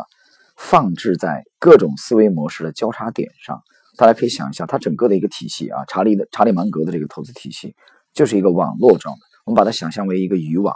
[0.55, 3.61] 放置在各种思维模式的交叉点上。
[3.97, 7.75] 大家可以想一下，它整个的一个体系啊，查理的查理芒格的这个投资体系
[8.13, 9.21] 就是一个网络状的。
[9.43, 10.73] 我们把它想象为一个渔网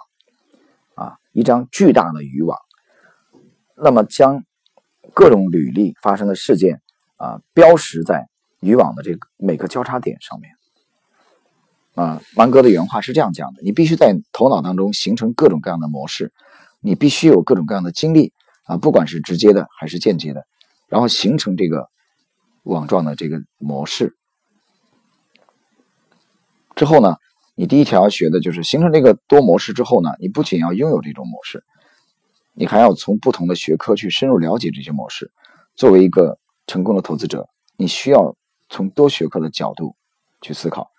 [0.95, 2.57] 啊，一张巨大的渔网。
[3.77, 4.43] 那么将
[5.13, 6.81] 各种履历发生的事件
[7.15, 8.27] 啊标识在
[8.59, 10.51] 渔网的这个每个交叉点上面。
[11.95, 16.33] 啊，芒格的原话是这样讲的：你必须在头脑当中形成各种各样的模式，
[16.81, 18.33] 你必须有各种各样的经历
[18.65, 20.45] 啊，不管是直接的还是间接的，
[20.89, 21.87] 然后形成这个
[22.63, 24.13] 网状的这个模式。
[26.75, 27.15] 之后呢，
[27.55, 31.63] 你第一条要学的就是形成这个多模式之后呢，你不仅要拥有这种模式，
[32.53, 35.31] 你还要从不同的学科去深入了解这些模式。
[35.75, 38.35] 作为一个成功的投资者，你需要
[38.67, 39.95] 从多学科的角度
[40.41, 40.91] 去思考。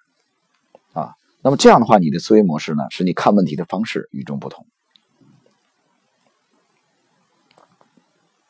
[1.47, 4.67] 那么这样的话，你的思维模式呢，使你看问题的方式与众不同。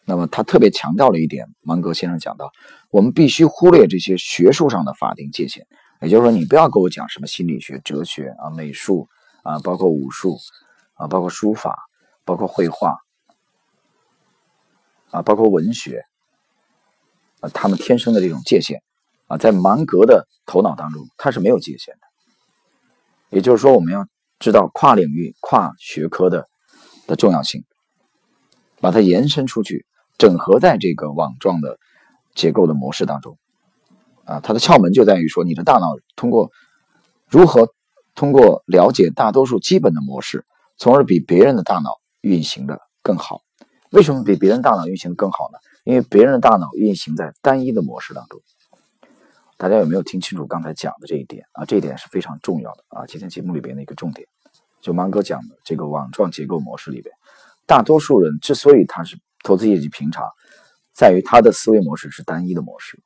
[0.07, 2.51] 那么他特别强调了一点，芒格先生讲到，
[2.89, 5.67] 我们必须忽略这些学术上的法定界限。
[6.01, 9.07] 也就是说，你不要给我讲什么心理学、哲学啊、美术
[9.43, 10.39] 啊，包括武术
[10.95, 11.77] 啊，包括书法，
[12.25, 12.97] 包括绘画
[15.11, 16.03] 啊，包括文学
[17.41, 18.83] 啊，他们天生的这种界限
[19.27, 22.06] 啊，在芒格的头脑当中，他是没有界限的。
[23.37, 24.07] 也就是说，我们要
[24.39, 26.49] 知道跨领域、跨学科的
[27.07, 27.65] 的重要性，
[28.81, 29.85] 把它延伸出去，
[30.17, 31.79] 整合在这个网状的
[32.35, 33.37] 结构的模式当中。
[34.25, 36.51] 啊，它的窍门就在于说，你的大脑通过
[37.29, 37.75] 如何
[38.15, 40.47] 通过了解大多数基本的模式，
[40.79, 41.91] 从而比别人的大脑
[42.23, 43.43] 运行的更好。
[43.91, 45.59] 为什么比别人大脑运行的更好呢？
[45.85, 48.41] 因为别人的大脑运行在单一的模式当中。
[49.59, 51.65] 大家有没有听清楚刚才讲的这一点啊？
[51.65, 53.07] 这一点是非常重要的啊！
[53.07, 54.29] 今天节目里边的一个重点，
[54.83, 57.15] 就芒格讲的这个网状结构模式里边，
[57.65, 60.29] 大多数人之所以他是投资业绩平常，
[60.93, 63.01] 在于他的思维模式是单一的模式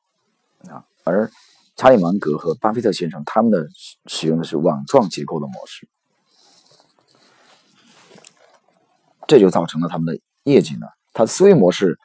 [0.67, 0.83] 啊。
[1.05, 1.31] 而
[1.77, 3.65] 查理芒格和巴菲特先生他们的
[4.07, 5.87] 使用的是网状结构的模式，
[9.25, 11.97] 这就造成了他们的业绩呢，他思维模式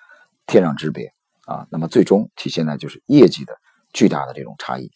[0.47, 1.13] 天壤之别
[1.47, 1.67] 啊。
[1.69, 3.59] 那么最终体现在就是业绩的
[3.97, 4.91] 巨大的这种差异。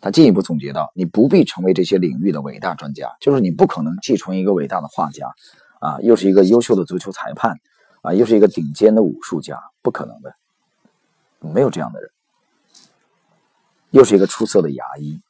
[0.00, 5.34] 他进一步总结到：你不必成为这些领域的伟大专家，就是你不可能继承一个伟大的画家
[5.80, 7.58] 啊，又是一个优秀的足球裁判
[8.02, 10.32] 啊，又是一个顶尖的武术家，不可能的。
[11.40, 12.10] 没有这样的人，
[13.90, 15.20] 又是一个出色的牙医。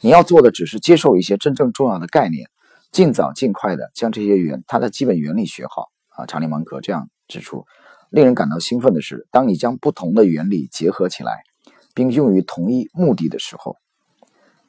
[0.00, 2.48] 你要做的只是接受一些真正重要的概念，
[2.92, 6.26] 尽早尽快的将这些原它的基本原理学好啊。
[6.26, 7.66] 查理芒格这样指出。
[8.10, 11.42] 令人感到兴奋的是，当你将不同的原理结合起来，
[11.94, 13.76] 并用于同一目的的时候，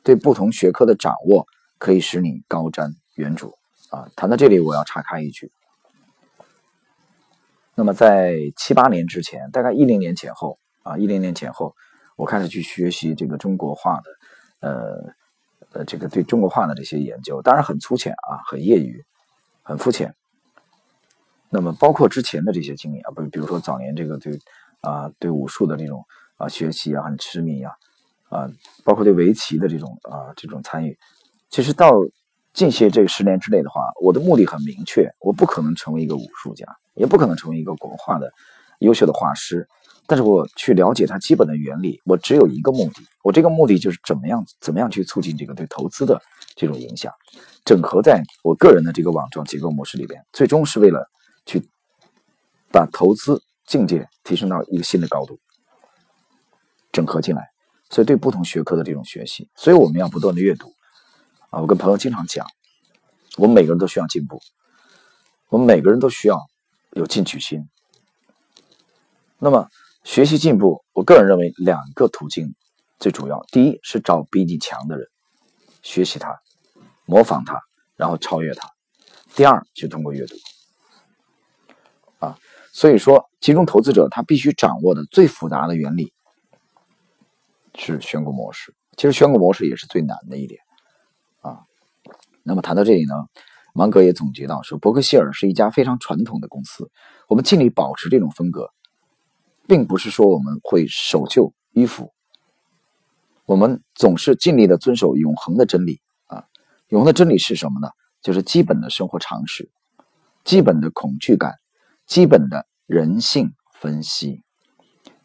[0.03, 1.47] 对不同学科的掌握
[1.77, 3.53] 可以使你高瞻远瞩
[3.91, 4.09] 啊。
[4.15, 5.51] 谈到这里，我要岔开一句。
[7.75, 11.73] 那么在七八年之前，大概一零年前后啊，一零年前后，
[12.17, 15.13] 我开始去学习这个中国画的，呃
[15.71, 19.05] 呃，这个对中国画的这些研究，当然很粗浅啊，很业余，
[19.63, 20.13] 很肤浅。
[21.49, 24.39] 那么包括之前的这些经历啊，不，比如说早年这个对
[24.81, 26.05] 啊对武术的这种
[26.37, 27.71] 啊学习啊很痴迷啊
[28.29, 28.47] 啊，
[28.83, 30.97] 包括对围棋的这种啊这种参与，
[31.49, 31.93] 其实到。
[32.51, 38.33] 近些这十年之内的话，我的目的很明确，我不可能成为一个武术家，也不可能成为一个国画的
[38.79, 39.65] 优秀的画师，
[40.07, 46.19] 但是我去了解它基本的原理，我只有一个目的，我这个目的就是怎么样怎么样去促进这个对投资的
[46.55, 47.13] 这种影响，
[47.63, 51.07] 整合在我个人的这个网状结构模式里边，最终是为了
[51.49, 51.67] 去
[52.71, 55.39] 把投资境界提升到一个新的高度，
[56.91, 57.49] 整合进来，
[57.89, 60.71] 所以对不同学科的这种学习，所以我们要不断的阅读。
[61.49, 62.45] 啊，我跟朋友经常讲，
[63.37, 64.39] 我们每个人都需要进步，
[65.47, 66.39] 我们每个人都需要
[66.91, 67.67] 有进取心。
[69.39, 69.67] 那么
[70.03, 72.53] 学习进步，我个人认为两个途径
[72.99, 75.07] 最主要：第一是找比你强的人，
[75.81, 76.39] 学习他，
[77.05, 77.59] 模仿他，
[77.95, 78.67] 然后超越他；
[79.33, 80.35] 第二就通过阅读。
[82.79, 86.13] 所以说，集中投资者他必须掌握的最复杂的原理
[87.75, 88.73] 是选股模式。
[88.95, 90.61] 其实选股模式也是最难的一点
[91.41, 91.59] 啊。
[92.41, 93.13] 那么谈到这里呢，
[93.73, 96.89] 芒格也总结到说，伯克希尔是一家非常传统的公司。
[97.27, 98.69] 我们尽力保持这种风格，
[99.67, 102.13] 并不是说我们会守旧迂腐，
[103.43, 106.45] 我们总是尽力的遵守永恒的真理啊。
[106.87, 107.89] 永恒的真理是什么呢？
[108.21, 109.69] 就是基本的生活常识、
[110.45, 111.55] 基本的恐惧感、
[112.05, 114.41] 基本的人性分析。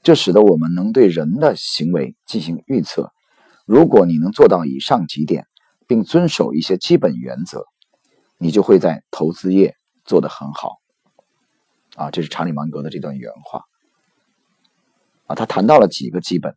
[0.03, 3.11] 这使得我们能对人的行为进行预测。
[3.65, 5.47] 如果你能做到以上几点，
[5.87, 7.65] 并遵守一些基本原则，
[8.37, 10.73] 你就会在投资业做得很好。
[11.97, 13.63] 啊，这是查理芒格的这段原话。
[15.27, 16.55] 啊，他谈到了几个基本，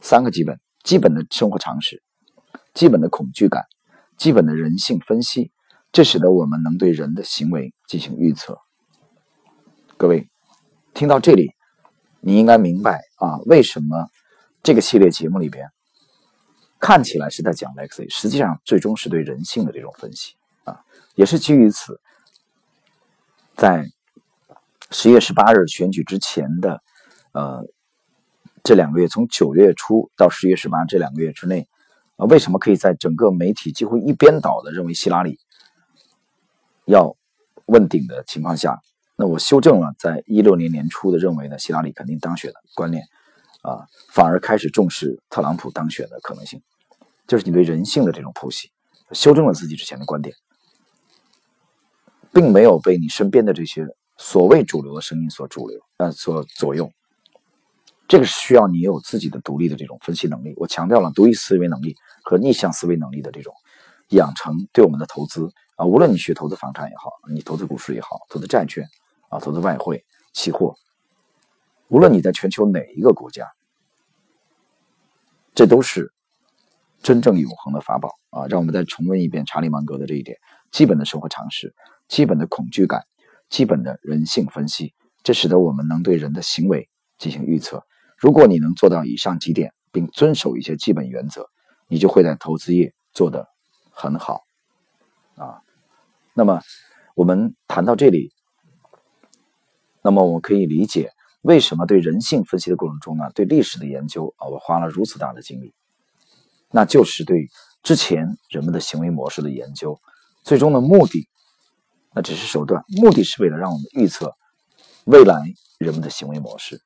[0.00, 2.02] 三个基本：基本的生活常识、
[2.74, 3.66] 基本的恐惧感、
[4.16, 5.52] 基本的人性分析。
[5.92, 8.58] 这使得我们能对人的行为进行预测。
[9.98, 10.28] 各位
[10.92, 11.52] 听到这里，
[12.20, 14.10] 你应该明白啊，为什么
[14.62, 15.70] 这个系列节目里边。
[16.78, 20.34] 看起来是在讲 Lexi，实际上最终是对人性的这种分析
[20.64, 20.80] 啊，
[21.14, 21.98] 也是基于此，
[23.56, 23.86] 在
[24.90, 26.82] 十月十八日选举之前的
[27.32, 27.64] 呃
[28.62, 31.66] 这两个月，从九月初到十月十八这两个月之内，
[32.16, 35.38] 啊，为什么可以在整个媒体几乎一边倒的认为希拉里
[36.84, 37.16] 要
[37.64, 38.78] 问鼎的情况下，
[39.18, 43.02] 那我修正了在一六年年初的认为呢，希拉里肯定当选的观念，
[43.62, 46.60] 啊，反而开始重视特朗普当选的可能性，
[47.26, 48.70] 就是你对人性的这种剖析，
[49.12, 50.34] 修正了自己之前的观点，
[52.30, 53.86] 并没有被你身边的这些
[54.18, 56.92] 所谓主流的声音所主流呃所左右。
[58.08, 60.52] 这个是需要你有自己的独立的这种分析能力。
[60.58, 63.52] 我强调了独立思维能力和逆向思维能力的这种
[64.10, 68.86] 养成，对我们的投资啊，无论你学投资房产也好，你投资股市也好，投资债券
[69.28, 70.74] 啊，投资外汇、期货，
[71.88, 73.46] 无论你在全球哪一个国家，
[75.54, 76.12] 这都是
[77.02, 78.46] 真正永恒的法宝啊！
[78.46, 80.38] 让我们再重温一遍查理芒格的这一点：
[80.70, 81.74] 基本的生活常识、
[82.08, 83.04] 基本的恐惧感、
[83.48, 87.84] 基本的人性分析，这使得我们能对人的行为进行预测。
[88.18, 91.48] 如果你能做到以上几点，并遵守一些基本原则，
[91.88, 93.48] 你就会在投资业做得
[93.90, 94.42] 很好
[95.36, 95.60] 啊。
[96.34, 96.60] 那么
[97.14, 98.32] 我们谈到这里，
[100.06, 101.10] 那么我们可以理解
[101.42, 105.74] 为什么对人性分析的过程中呢，对历史的研究啊，我花了如此大的精力，
[106.70, 107.48] 那就是对
[107.82, 109.98] 之前人们的行为模式的研究，
[110.44, 111.28] 最终的目的，
[112.14, 114.32] 那只是手段，目的是为了让我们预测
[115.06, 115.42] 未来
[115.78, 116.80] 人们的行为模式。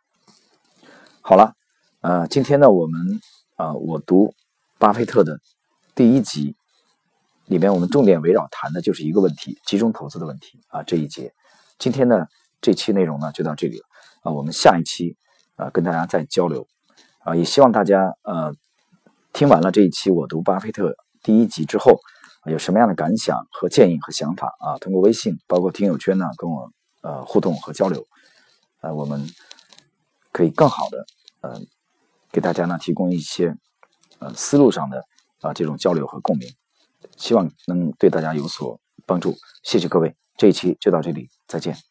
[1.20, 1.52] 好了，
[2.00, 3.20] 呃，今天呢，我们
[3.56, 4.34] 啊，我读
[4.78, 5.40] 巴菲特的
[5.94, 6.56] 第一集
[7.44, 10.82] 里面，我们重点围绕谈的就是一个问题：集中投资的问题啊。
[10.84, 11.34] 这一节，
[11.78, 12.26] 今天呢，
[12.60, 13.84] 这期内容呢就到这里了
[14.22, 14.32] 啊。
[14.32, 15.16] 我们下一期
[15.56, 16.66] 啊，跟大家再交流
[17.24, 17.34] 啊。
[17.34, 18.54] 也希望大家呃，
[19.32, 22.00] 听完了这一期我读巴菲特第一集之后，
[22.44, 24.78] 有什么样的感想和建议和想法啊？
[24.78, 26.70] 通过微信，包括听友圈呢，跟我
[27.02, 28.06] 呃互动和交流
[28.80, 29.26] 啊，我们。
[30.32, 31.04] 可以更好的，
[31.40, 31.60] 呃，
[32.30, 33.52] 给大家呢提供一些，
[34.20, 35.04] 呃，思路上的
[35.40, 36.48] 啊这种交流和共鸣，
[37.16, 39.34] 希望能对大家有所帮助。
[39.64, 41.89] 谢谢各位，这一期就到这里，再见。